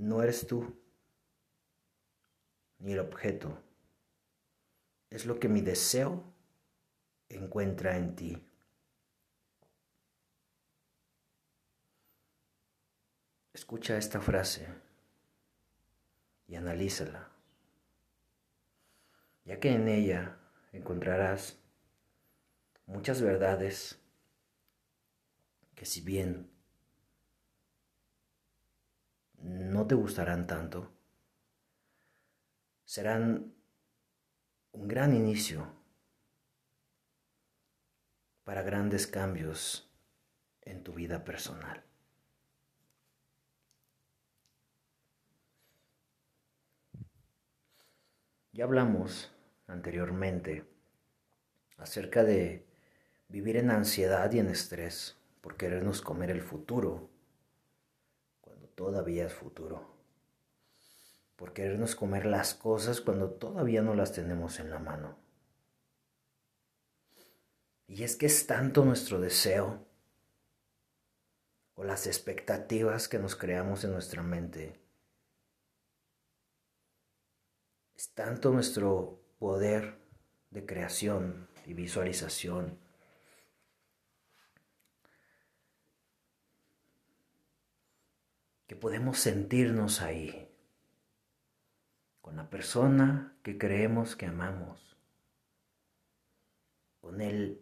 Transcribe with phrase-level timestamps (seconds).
[0.00, 0.74] no eres tú,
[2.78, 3.62] ni el objeto,
[5.10, 6.24] es lo que mi deseo
[7.28, 8.42] encuentra en ti.
[13.52, 14.66] Escucha esta frase
[16.46, 17.28] y analízala,
[19.44, 20.38] ya que en ella
[20.72, 21.58] encontrarás
[22.86, 23.98] muchas verdades
[25.74, 26.49] que si bien
[29.40, 30.92] no te gustarán tanto,
[32.84, 33.54] serán
[34.72, 35.72] un gran inicio
[38.44, 39.90] para grandes cambios
[40.62, 41.84] en tu vida personal.
[48.52, 49.32] Ya hablamos
[49.66, 50.64] anteriormente
[51.76, 52.66] acerca de
[53.28, 57.09] vivir en ansiedad y en estrés por querernos comer el futuro
[58.80, 59.94] todavía es futuro
[61.36, 65.18] por querernos comer las cosas cuando todavía no las tenemos en la mano.
[67.86, 69.86] Y es que es tanto nuestro deseo
[71.74, 74.80] o las expectativas que nos creamos en nuestra mente.
[77.94, 79.98] Es tanto nuestro poder
[80.48, 82.78] de creación y visualización.
[88.70, 90.48] Que podemos sentirnos ahí
[92.20, 94.96] con la persona que creemos que amamos,
[97.00, 97.60] con el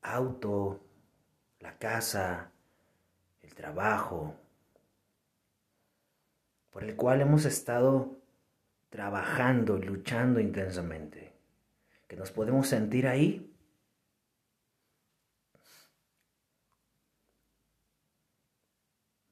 [0.00, 0.86] auto,
[1.58, 2.52] la casa,
[3.40, 4.36] el trabajo,
[6.70, 8.20] por el cual hemos estado
[8.90, 11.34] trabajando y luchando intensamente,
[12.06, 13.44] que nos podemos sentir ahí.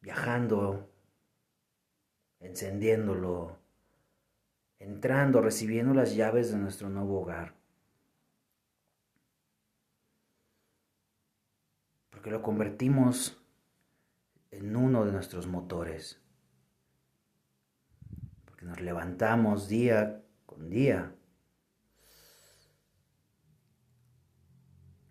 [0.07, 0.89] viajando,
[2.41, 3.59] encendiéndolo,
[4.79, 7.55] entrando, recibiendo las llaves de nuestro nuevo hogar.
[12.11, 13.43] Porque lo convertimos
[14.51, 16.21] en uno de nuestros motores.
[18.45, 21.15] Porque nos levantamos día con día.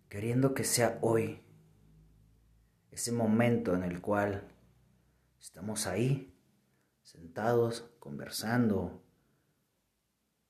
[0.09, 1.41] Queriendo que sea hoy
[2.91, 4.47] ese momento en el cual
[5.39, 6.34] estamos ahí,
[7.15, 9.01] sentados, conversando,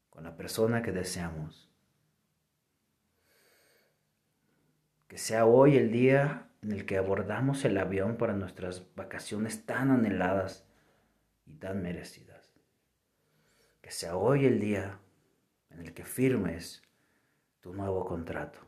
[0.09, 1.69] con la persona que deseamos.
[5.07, 9.91] Que sea hoy el día en el que abordamos el avión para nuestras vacaciones tan
[9.91, 10.65] anheladas
[11.45, 12.51] y tan merecidas.
[13.81, 14.99] Que sea hoy el día
[15.69, 16.81] en el que firmes
[17.61, 18.59] tu nuevo contrato.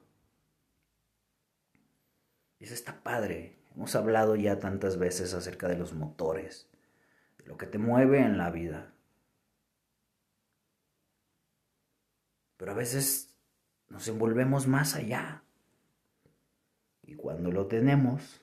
[2.59, 3.57] Y está padre.
[3.75, 6.67] Hemos hablado ya tantas veces acerca de los motores,
[7.47, 8.93] lo que te mueve en la vida.
[12.57, 13.35] Pero a veces
[13.89, 15.43] nos envolvemos más allá.
[17.03, 18.41] Y cuando lo tenemos,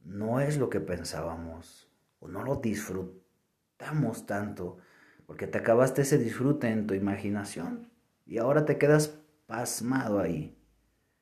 [0.00, 4.78] no es lo que pensábamos o no lo disfrutamos tanto
[5.26, 7.92] porque te acabaste ese disfrute en tu imaginación
[8.24, 10.58] y ahora te quedas pasmado ahí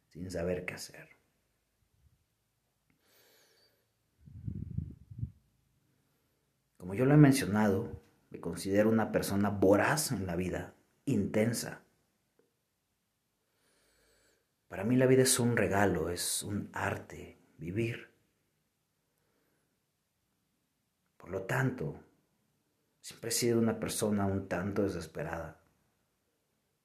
[0.07, 1.18] sin saber qué hacer.
[6.89, 8.01] Como yo lo he mencionado,
[8.31, 10.73] me considero una persona voraz en la vida
[11.05, 11.83] intensa.
[14.69, 18.09] Para mí la vida es un regalo, es un arte, vivir.
[21.19, 22.03] Por lo tanto,
[23.03, 25.61] siempre he sido una persona un tanto desesperada.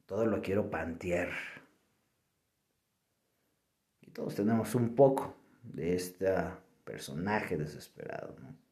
[0.05, 1.31] Todo lo quiero pantear.
[4.01, 6.27] Y todos tenemos un poco de este
[6.83, 8.62] personaje desesperado, ¿no?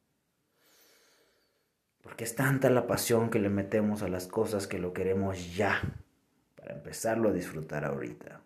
[2.02, 5.80] Porque es tanta la pasión que le metemos a las cosas que lo queremos ya,
[6.56, 8.42] para empezarlo a disfrutar ahorita.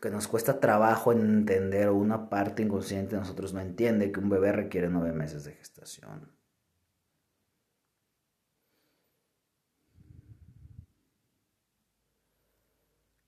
[0.00, 4.28] Que nos, cuesta trabajo entender o una parte inconsciente de nosotros no entiende que un
[4.28, 6.32] bebé requiere nueve meses de gestación.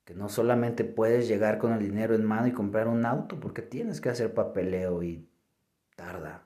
[0.05, 3.63] Que no solamente puedes llegar con el dinero en mano y comprar un auto, porque
[3.63, 5.29] tienes que hacer papeleo y
[5.95, 6.46] tarda.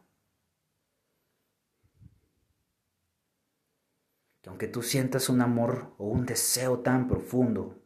[4.41, 7.83] Que aunque tú sientas un amor o un deseo tan profundo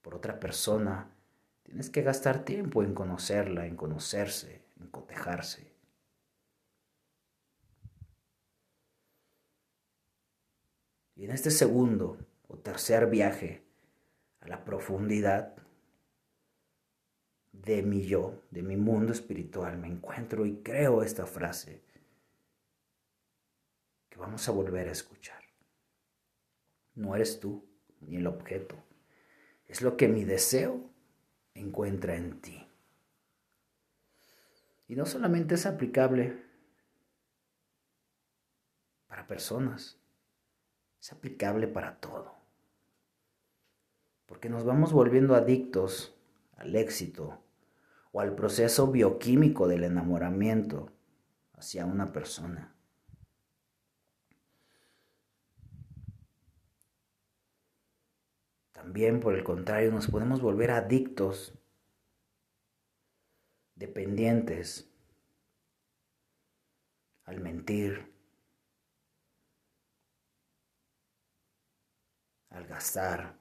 [0.00, 1.10] por otra persona,
[1.62, 5.74] tienes que gastar tiempo en conocerla, en conocerse, en cotejarse.
[11.14, 12.18] Y en este segundo
[12.48, 13.64] o tercer viaje
[14.40, 15.56] a la profundidad,
[17.64, 21.82] de mi yo, de mi mundo espiritual, me encuentro y creo esta frase
[24.16, 25.42] vamos a volver a escuchar.
[26.94, 27.64] No eres tú
[28.00, 28.76] ni el objeto,
[29.66, 30.90] es lo que mi deseo
[31.54, 32.66] encuentra en ti.
[34.88, 36.40] Y no solamente es aplicable
[39.08, 39.98] para personas,
[41.00, 42.34] es aplicable para todo.
[44.26, 46.14] Porque nos vamos volviendo adictos
[46.56, 47.42] al éxito
[48.12, 50.90] o al proceso bioquímico del enamoramiento
[51.54, 52.75] hacia una persona.
[58.86, 61.52] También, por el contrario, nos podemos volver adictos,
[63.74, 64.88] dependientes
[67.24, 68.14] al mentir,
[72.50, 73.36] al gastar,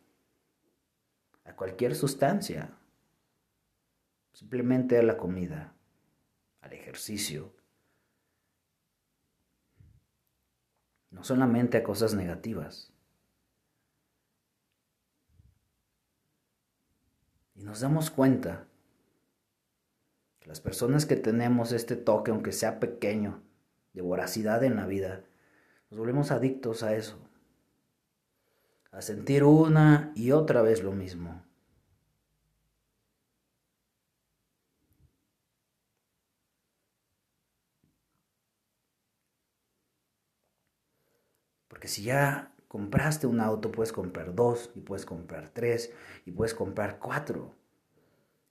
[1.44, 2.76] a cualquier sustancia,
[4.34, 5.76] simplemente a la comida,
[6.62, 7.54] al ejercicio,
[11.12, 12.95] no solamente a cosas negativas.
[17.56, 18.68] Y nos damos cuenta
[20.40, 23.42] que las personas que tenemos este toque, aunque sea pequeño,
[23.94, 25.24] de voracidad en la vida,
[25.90, 27.26] nos volvemos adictos a eso
[28.96, 31.44] a sentir una y otra vez lo mismo.
[41.68, 45.94] Porque si ya compraste un auto, puedes comprar dos, y puedes comprar tres,
[46.26, 47.56] y puedes comprar cuatro.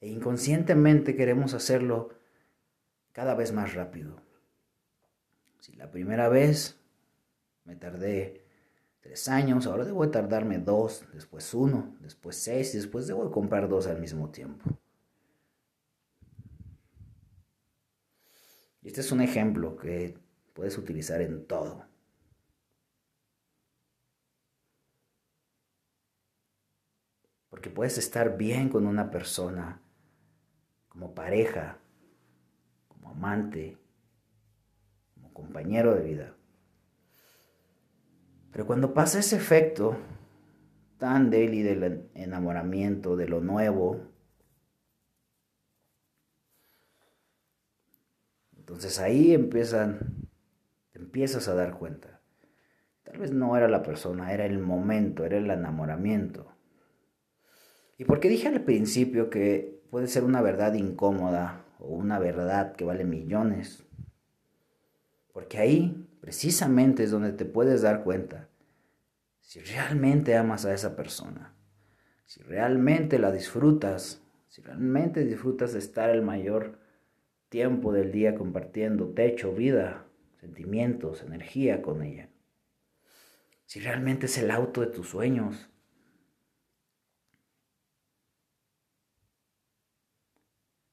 [0.00, 2.08] E inconscientemente queremos hacerlo
[3.12, 4.22] cada vez más rápido.
[5.60, 6.80] Si la primera vez
[7.64, 8.46] me tardé
[9.02, 13.86] tres años, ahora debo tardarme dos, después uno, después seis y después debo comprar dos
[13.86, 14.70] al mismo tiempo.
[18.80, 20.18] Y este es un ejemplo que
[20.54, 21.84] puedes utilizar en todo.
[27.54, 29.80] Porque puedes estar bien con una persona
[30.88, 31.78] como pareja,
[32.88, 33.78] como amante,
[35.14, 36.34] como compañero de vida.
[38.50, 39.96] Pero cuando pasa ese efecto
[40.98, 44.00] tan y del enamoramiento, de lo nuevo,
[48.56, 50.28] entonces ahí empiezan,
[50.90, 52.20] te empiezas a dar cuenta.
[53.04, 56.53] Tal vez no era la persona, era el momento, era el enamoramiento.
[57.98, 62.74] ¿Y por qué dije al principio que puede ser una verdad incómoda o una verdad
[62.74, 63.84] que vale millones?
[65.32, 68.48] Porque ahí precisamente es donde te puedes dar cuenta
[69.40, 71.54] si realmente amas a esa persona,
[72.24, 76.78] si realmente la disfrutas, si realmente disfrutas de estar el mayor
[77.50, 80.06] tiempo del día compartiendo techo, vida,
[80.40, 82.30] sentimientos, energía con ella.
[83.66, 85.68] Si realmente es el auto de tus sueños.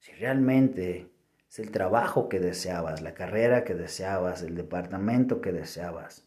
[0.02, 1.12] Si realmente
[1.48, 6.26] es el trabajo que deseabas, la carrera que deseabas, el departamento que deseabas.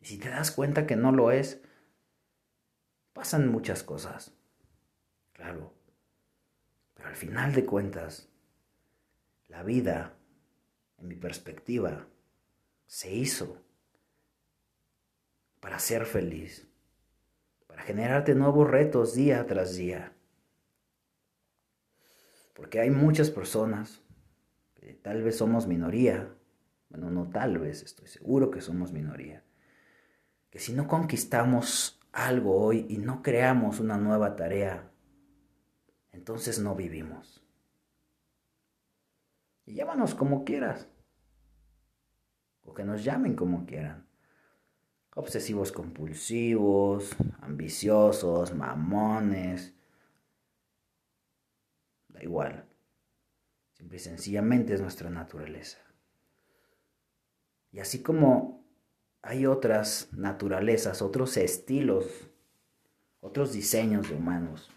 [0.00, 1.60] Y si te das cuenta que no lo es,
[3.12, 4.34] pasan muchas cosas.
[5.34, 5.74] Claro.
[6.94, 8.30] Pero al final de cuentas,
[9.48, 10.16] la vida,
[10.96, 12.06] en mi perspectiva,
[12.86, 13.62] se hizo
[15.60, 16.66] para ser feliz,
[17.66, 20.13] para generarte nuevos retos día tras día.
[22.54, 24.02] Porque hay muchas personas,
[24.74, 26.34] que tal vez somos minoría,
[26.88, 29.44] bueno, no tal vez, estoy seguro que somos minoría,
[30.50, 34.90] que si no conquistamos algo hoy y no creamos una nueva tarea,
[36.12, 37.44] entonces no vivimos.
[39.66, 40.88] Y llámanos como quieras,
[42.62, 44.06] o que nos llamen como quieran.
[45.16, 49.73] Obsesivos compulsivos, ambiciosos, mamones,
[52.14, 52.64] Da igual.
[53.74, 55.78] Simple y sencillamente es nuestra naturaleza.
[57.72, 58.64] Y así como
[59.20, 62.06] hay otras naturalezas, otros estilos,
[63.20, 64.70] otros diseños de humanos,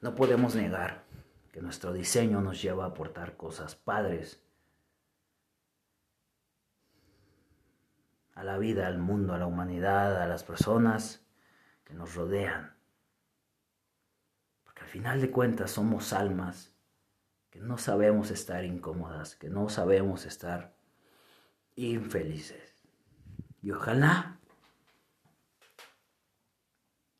[0.00, 1.04] no podemos negar
[1.52, 4.40] que nuestro diseño nos lleva a aportar cosas padres
[8.34, 11.26] a la vida, al mundo, a la humanidad, a las personas
[11.84, 12.79] que nos rodean
[14.90, 16.74] final de cuentas somos almas
[17.48, 20.74] que no sabemos estar incómodas, que no sabemos estar
[21.76, 22.74] infelices.
[23.62, 24.40] Y ojalá,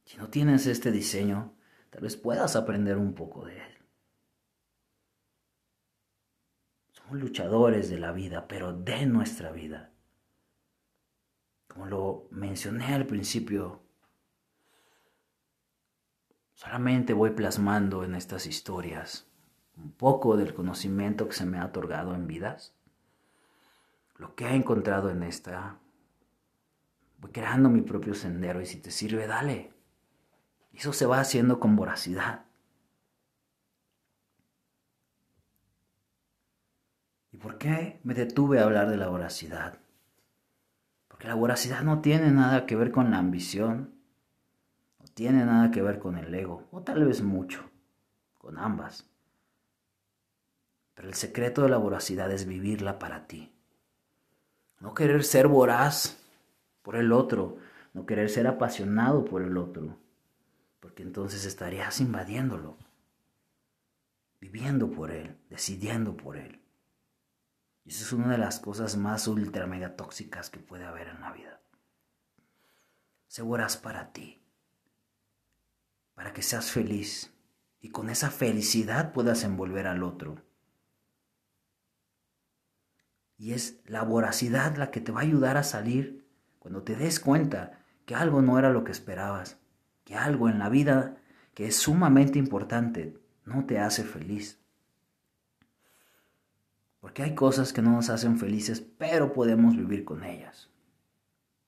[0.04, 1.54] si no tienes este diseño,
[1.90, 3.78] tal vez puedas aprender un poco de él.
[6.90, 9.92] Somos luchadores de la vida, pero de nuestra vida.
[11.68, 13.84] Como lo mencioné al principio,
[16.60, 19.26] solamente voy plasmando en estas historias
[19.78, 22.74] un poco del conocimiento que se me ha otorgado en vidas,
[24.18, 25.78] lo que he encontrado en esta.
[27.18, 29.72] Voy creando mi propio sendero y si te sirve, dale.
[30.74, 32.44] Eso se va haciendo con voracidad.
[37.32, 39.78] ¿Y por qué me detuve a hablar de la voracidad?
[41.08, 43.99] Porque la voracidad no tiene nada que ver con la ambición,
[45.20, 47.70] tiene nada que ver con el ego, o tal vez mucho,
[48.38, 49.06] con ambas.
[50.94, 53.54] Pero el secreto de la voracidad es vivirla para ti.
[54.78, 56.24] No querer ser voraz
[56.80, 57.58] por el otro,
[57.92, 59.98] no querer ser apasionado por el otro,
[60.80, 62.78] porque entonces estarías invadiéndolo,
[64.40, 66.62] viviendo por él, decidiendo por él.
[67.84, 71.20] Y eso es una de las cosas más ultra mega tóxicas que puede haber en
[71.20, 71.60] la vida.
[73.26, 74.39] Sé voraz para ti,
[76.32, 77.32] que seas feliz
[77.80, 80.42] y con esa felicidad puedas envolver al otro
[83.40, 86.26] y es la voracidad la que te va a ayudar a salir
[86.58, 89.58] cuando te des cuenta que algo no era lo que esperabas,
[90.04, 91.16] que algo en la vida
[91.54, 94.60] que es sumamente importante no te hace feliz.
[97.00, 100.68] Porque hay cosas que no nos hacen felices, pero podemos vivir con ellas.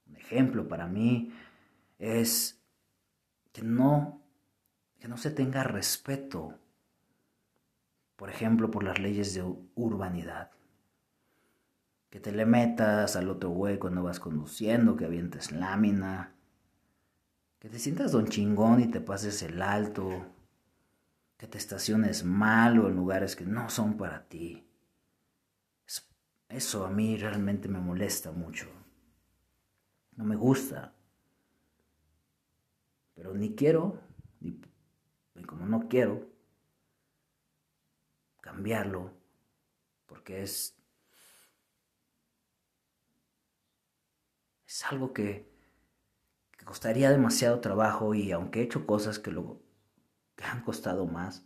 [0.07, 1.33] Un ejemplo para mí
[1.99, 2.62] es
[3.52, 4.22] que no,
[5.03, 6.61] que no se tenga respeto,
[8.15, 9.43] por ejemplo, por las leyes de
[9.75, 10.53] urbanidad
[12.09, 16.33] que te le metas al otro güey cuando vas conduciendo, que avientes lámina,
[17.59, 20.27] que te sientas don chingón y te pases el alto,
[21.37, 24.65] que te estaciones mal o en lugares que no son para ti.
[26.49, 28.69] Eso a mí realmente me molesta mucho.
[30.15, 30.95] No me gusta.
[33.15, 33.99] Pero ni quiero,
[34.41, 34.61] ni,
[35.47, 36.29] como no quiero,
[38.41, 39.12] cambiarlo,
[40.07, 40.77] porque es
[44.73, 45.51] es algo que,
[46.65, 49.61] costaría demasiado trabajo y aunque he hecho cosas que, lo,
[50.37, 51.45] que han costado más,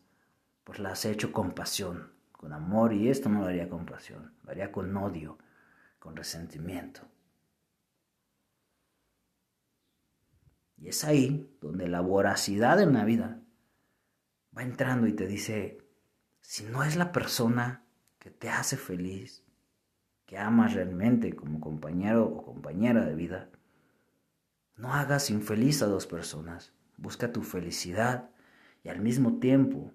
[0.63, 4.35] pues las he hecho con pasión, con amor y esto no lo haría con pasión,
[4.45, 5.39] lo haría con odio,
[5.99, 7.01] con resentimiento.
[10.77, 13.41] Y es ahí donde la voracidad en la vida
[14.57, 15.79] va entrando y te dice,
[16.41, 17.85] si no es la persona
[18.19, 19.45] que te hace feliz,
[20.25, 23.51] que amas realmente como compañero o compañera de vida,
[24.77, 26.73] no hagas infeliz a dos personas.
[26.97, 28.31] Busca tu felicidad
[28.83, 29.93] y al mismo tiempo,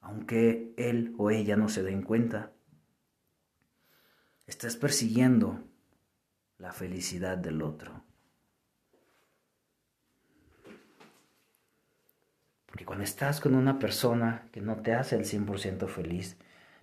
[0.00, 2.52] aunque él o ella no se den cuenta,
[4.46, 5.64] estás persiguiendo
[6.56, 8.07] la felicidad del otro.
[12.78, 16.36] Porque cuando estás con una persona que no te hace el 100% feliz,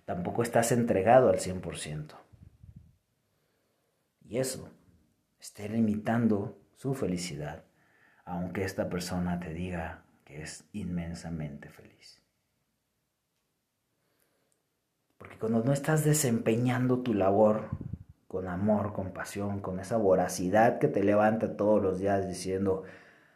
[0.04, 2.16] tampoco estás entregado al 100%.
[4.28, 4.68] Y eso
[5.40, 7.64] esté limitando su felicidad,
[8.26, 12.20] aunque esta persona te diga que es inmensamente feliz.
[15.16, 17.70] Porque cuando no estás desempeñando tu labor
[18.28, 22.82] con amor, con pasión, con esa voracidad que te levanta todos los días diciendo,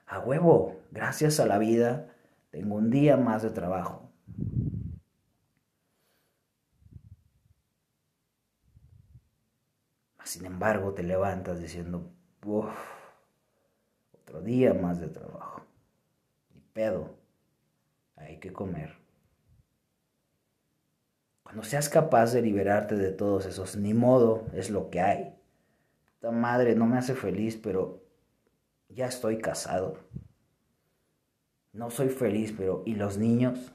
[0.07, 2.10] a huevo, gracias a la vida,
[2.51, 4.11] tengo un día más de trabajo.
[10.25, 12.13] Sin embargo, te levantas diciendo,
[14.13, 15.63] otro día más de trabajo.
[16.55, 17.17] Ni pedo,
[18.15, 18.97] hay que comer.
[21.43, 25.35] Cuando seas capaz de liberarte de todos esos, ni modo, es lo que hay.
[26.13, 28.05] Esta madre no me hace feliz, pero
[28.89, 29.99] ya estoy casado.
[31.73, 33.73] No soy feliz, pero ¿y los niños?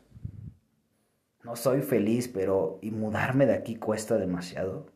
[1.44, 4.88] No soy feliz, pero ¿y mudarme de aquí cuesta demasiado?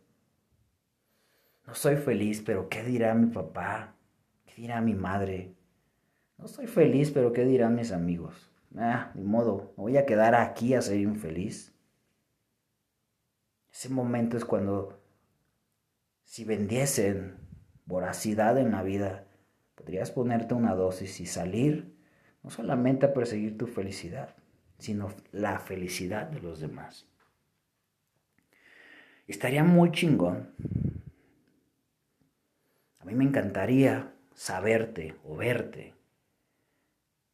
[1.65, 3.95] No soy feliz, pero ¿qué dirá mi papá?
[4.45, 5.53] ¿Qué dirá mi madre?
[6.37, 8.51] No soy feliz, pero ¿qué dirán mis amigos?
[8.75, 11.73] Ah, ni modo, me voy a quedar aquí a ser infeliz.
[13.71, 14.99] Ese momento es cuando,
[16.25, 17.37] si vendiesen
[17.85, 19.25] voracidad en la vida,
[19.75, 21.98] podrías ponerte una dosis y salir
[22.43, 24.35] no solamente a perseguir tu felicidad,
[24.77, 27.05] sino la felicidad de los demás.
[29.27, 30.53] Estaría muy chingón
[32.99, 35.95] a mí me encantaría saberte o verte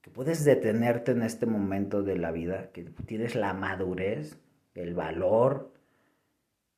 [0.02, 4.38] que puedes detenerte en este momento de la vida, que tienes la madurez,
[4.76, 5.74] el valor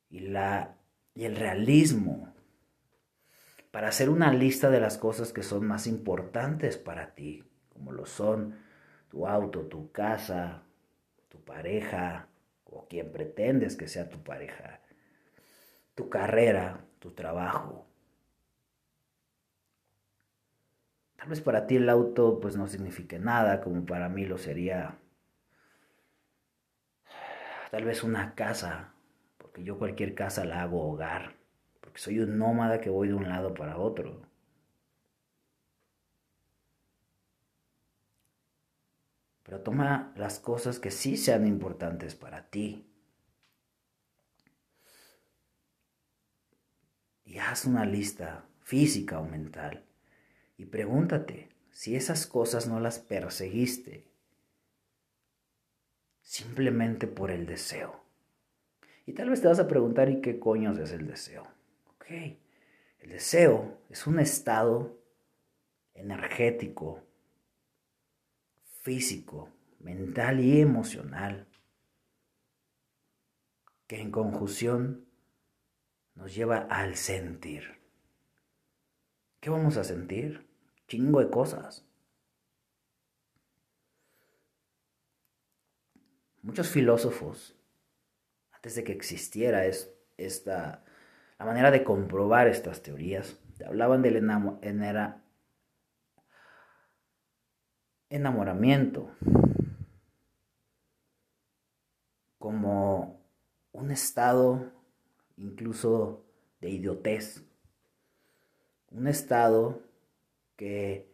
[0.08, 0.76] y, la,
[1.14, 2.32] y el realismo
[3.70, 7.44] para hacer una lista de las cosas que son más importantes para ti,
[7.78, 8.58] como lo son
[9.08, 10.62] tu auto, tu casa,
[11.28, 12.28] tu pareja
[12.64, 14.80] o quien pretendes que sea tu pareja,
[15.94, 17.86] tu carrera, tu trabajo.
[21.16, 24.98] Tal vez para ti el auto pues no signifique nada, como para mí lo sería
[27.70, 28.92] tal vez una casa,
[29.36, 31.34] porque yo cualquier casa la hago hogar,
[31.80, 34.22] porque soy un nómada que voy de un lado para otro.
[39.48, 42.86] Pero toma las cosas que sí sean importantes para ti.
[47.24, 49.86] Y haz una lista física o mental.
[50.58, 54.04] Y pregúntate si esas cosas no las perseguiste
[56.20, 58.04] simplemente por el deseo.
[59.06, 61.44] Y tal vez te vas a preguntar, ¿y qué coños es el deseo?
[61.94, 62.10] Ok,
[63.00, 64.98] el deseo es un estado
[65.94, 67.07] energético,
[68.88, 71.46] físico, mental y emocional
[73.86, 75.04] que en conjunción
[76.14, 77.82] nos lleva al sentir.
[79.40, 80.48] ¿Qué vamos a sentir?
[80.86, 81.84] Chingo de cosas.
[86.40, 87.60] Muchos filósofos,
[88.52, 90.82] antes de que existiera esta,
[91.38, 94.16] la manera de comprobar estas teorías, hablaban del
[98.10, 99.10] enamoramiento
[102.38, 103.20] como
[103.72, 104.72] un estado
[105.36, 106.24] incluso
[106.60, 107.44] de idiotez,
[108.90, 109.82] un estado
[110.56, 111.08] que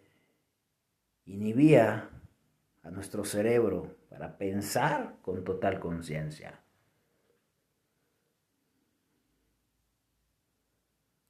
[1.26, 2.10] inhibía
[2.82, 6.60] a nuestro cerebro para pensar con total conciencia.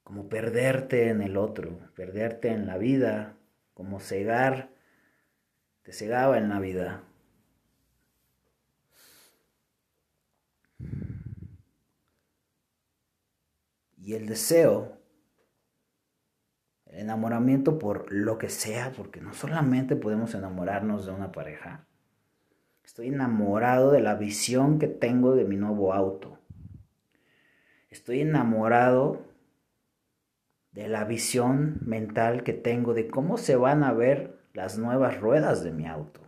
[0.03, 3.37] Como perderte en el otro, perderte en la vida,
[3.73, 4.74] como cegar,
[5.85, 7.03] te cegaba en la vida.
[13.97, 14.97] Y el deseo,
[16.87, 21.87] el enamoramiento por lo que sea, porque no solamente podemos enamorarnos de una pareja,
[22.85, 26.37] Estoy enamorado de la visión que tengo de mi nuevo auto.
[27.89, 29.25] Estoy enamorado
[30.71, 35.63] de la visión mental que tengo de cómo se van a ver las nuevas ruedas
[35.63, 36.21] de mi auto.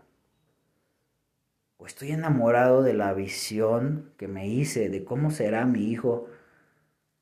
[1.78, 6.28] O estoy enamorado de la visión que me hice de cómo será mi hijo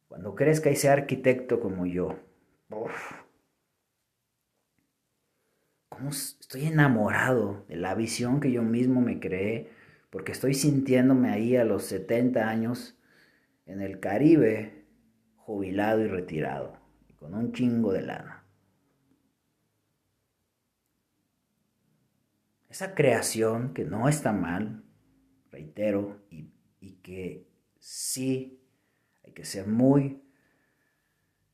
[0.08, 2.18] cuando crezca y sea arquitecto como yo.
[6.10, 9.70] estoy enamorado de la visión que yo mismo me creé,
[10.10, 12.98] porque estoy sintiéndome ahí a los 70 años
[13.66, 14.86] en el Caribe,
[15.38, 16.78] jubilado y retirado,
[17.18, 18.35] con un chingo de lana.
[22.76, 24.84] Esa creación que no está mal,
[25.50, 27.48] reitero, y, y que
[27.80, 28.60] sí
[29.24, 30.22] hay que ser muy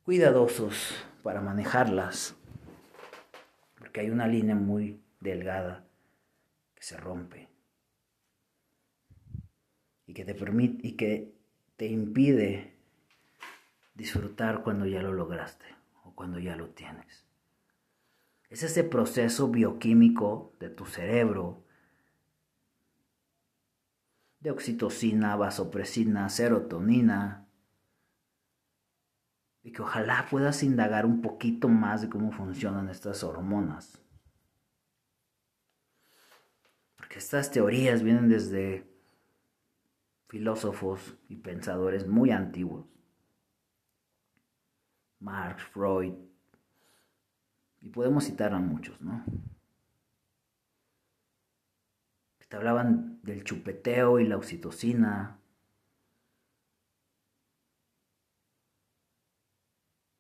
[0.02, 2.36] cuidadosos para manejarlas
[3.78, 5.86] porque hay una línea muy delgada
[6.74, 7.50] que se rompe
[10.08, 11.36] y que te permite y que
[11.78, 12.80] te impide
[13.94, 15.68] disfrutar cuando ya lo lograste
[16.04, 17.31] o cuando ya lo tienes.
[18.52, 21.64] Es ese proceso bioquímico de tu cerebro
[24.42, 27.48] de oxitocina, vasopresina, serotonina,
[29.64, 34.04] y que ojalá puedas indagar un poquito más de cómo funcionan estas hormonas.
[36.98, 38.86] Porque estas teorías vienen desde
[40.28, 42.86] filósofos y pensadores muy antiguos.
[45.20, 46.31] Marx, Freud,
[47.82, 49.24] y podemos citar a muchos, ¿no?
[52.40, 55.40] Que te hablaban del chupeteo y la oxitocina,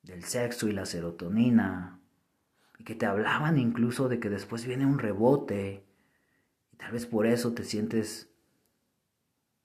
[0.01, 1.99] del sexo y la serotonina,
[2.79, 5.85] y que te hablaban incluso de que después viene un rebote,
[6.71, 8.33] y tal vez por eso te sientes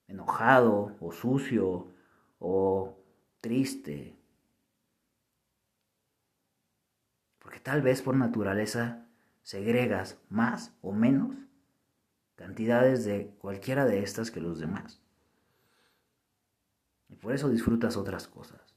[0.06, 1.92] enojado o sucio
[2.38, 2.96] o
[3.40, 4.15] triste.
[7.46, 9.06] Porque tal vez por naturaleza
[9.44, 11.36] segregas más o menos
[12.34, 15.00] cantidades de cualquiera de estas que los demás.
[17.08, 18.74] Y por eso disfrutas otras cosas.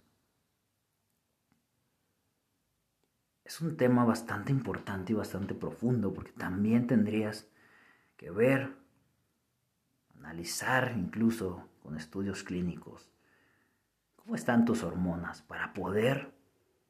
[3.49, 7.47] es un tema bastante importante y bastante profundo porque también tendrías
[8.15, 8.75] que ver,
[10.19, 13.09] analizar incluso con estudios clínicos
[14.15, 16.31] cómo están tus hormonas para poder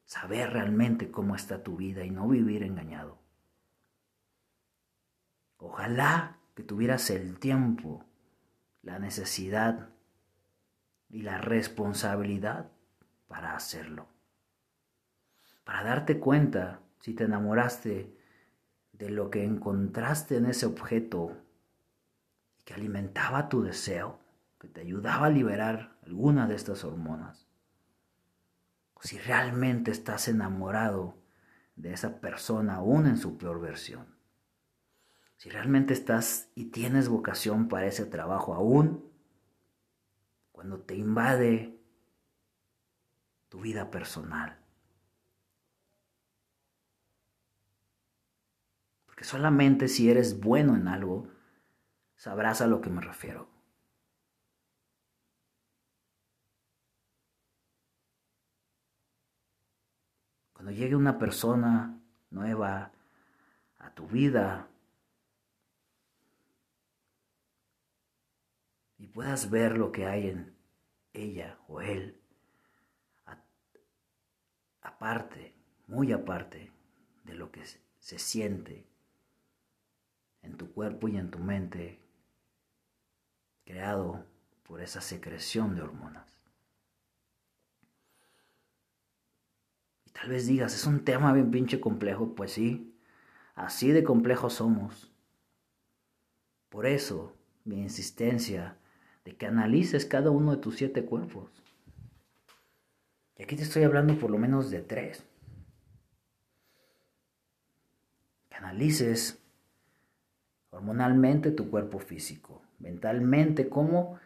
[0.09, 3.17] saber realmente cómo está tu vida y no vivir engañado.
[5.57, 8.03] Ojalá que tuvieras el tiempo,
[8.81, 9.89] la necesidad
[11.09, 12.71] y la responsabilidad
[13.27, 14.07] para hacerlo
[15.69, 18.17] para darte cuenta si te enamoraste
[18.93, 21.37] de lo que encontraste en ese objeto
[22.65, 24.17] que alimentaba tu deseo,
[24.59, 27.48] que te ayudaba a liberar alguna de estas hormonas.
[29.01, 31.17] Si realmente estás enamorado
[31.75, 34.15] de esa persona aún en su peor versión.
[35.37, 39.09] Si realmente estás y tienes vocación para ese trabajo aún
[40.51, 41.79] cuando te invade
[43.47, 44.59] tu vida personal.
[49.19, 51.27] que solamente si eres bueno en algo,
[52.15, 53.49] sabrás a lo que me refiero.
[60.59, 61.97] Cuando llegue una persona
[62.31, 62.91] nueva
[63.77, 64.67] a tu vida
[68.97, 70.53] y puedas ver lo que hay en
[71.13, 72.19] ella o él,
[74.81, 75.55] aparte,
[75.87, 76.73] muy aparte
[77.23, 77.63] de lo que
[77.97, 78.85] se siente
[80.41, 82.01] en tu cuerpo y en tu mente
[83.63, 84.25] creado
[84.63, 86.38] por esa secreción de hormonas.
[90.19, 92.93] Tal vez digas, es un tema bien pinche complejo, pues sí,
[93.55, 95.11] así de complejos somos.
[96.67, 98.75] Por eso mi insistencia
[99.23, 101.49] de que analices cada uno de tus siete cuerpos.
[103.37, 105.23] Y aquí te estoy hablando por lo menos de tres.
[108.49, 109.41] Que analices
[110.71, 114.19] hormonalmente tu cuerpo físico, mentalmente cómo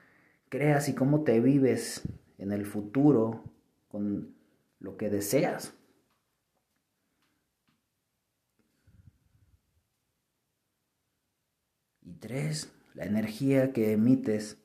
[0.50, 2.02] creas y cómo te vives
[2.40, 3.44] en el futuro
[3.90, 4.36] con
[4.80, 5.74] lo que deseas.
[12.06, 14.58] Y tres, la energía que emites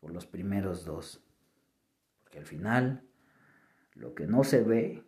[0.00, 1.22] por los primeros dos.
[2.22, 3.06] Porque al final,
[3.92, 5.04] lo que no se ve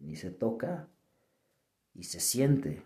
[0.00, 0.88] ni se toca
[1.94, 2.84] y se siente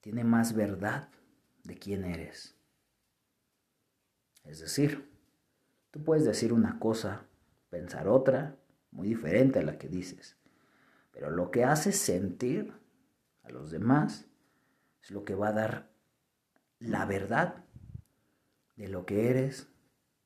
[0.00, 1.08] tiene más verdad
[1.62, 2.56] de quién eres.
[4.42, 5.08] Es decir,
[5.92, 7.24] tú puedes decir una cosa,
[7.70, 8.56] pensar otra,
[8.90, 10.36] muy diferente a la que dices,
[11.12, 12.84] pero lo que haces sentir
[13.46, 14.26] a los demás
[15.02, 15.90] es lo que va a dar
[16.78, 17.64] la verdad
[18.76, 19.68] de lo que eres,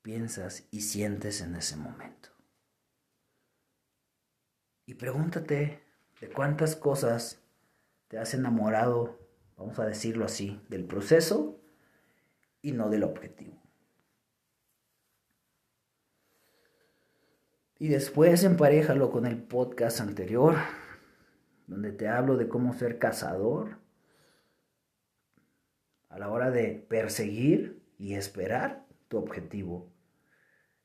[0.03, 2.31] piensas y sientes en ese momento.
[4.87, 5.85] Y pregúntate
[6.21, 7.41] de cuántas cosas
[8.09, 9.21] te has enamorado
[9.61, 11.61] vamos a decirlo así, del proceso
[12.63, 13.61] y no del objetivo.
[17.79, 20.57] Y después emparejalo con el podcast anterior,
[21.71, 23.79] donde te hablo de cómo ser cazador
[26.09, 29.89] a la hora de perseguir y esperar tu objetivo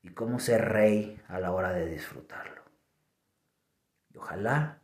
[0.02, 2.62] y cómo ser rey a la hora de disfrutarlo.
[4.14, 4.80] Y ojalá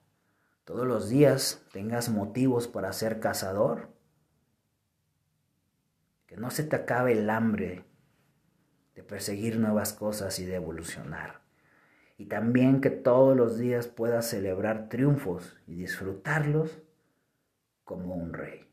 [0.65, 3.95] todos los días tengas motivos para ser cazador,
[6.27, 7.85] que no se te acabe el hambre
[8.97, 11.42] de perseguir nuevas cosas y de evolucionar.
[12.23, 16.81] Y también que todos los días puedas celebrar triunfos y disfrutarlos
[17.83, 18.65] como un rey.